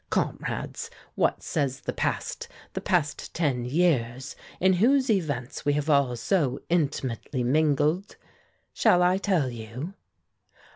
[0.09, 6.15] Comrades, what says the past, the past ten years, in whose events we have all
[6.15, 8.15] so intimately mingled?
[8.73, 9.93] Shall I tell you?"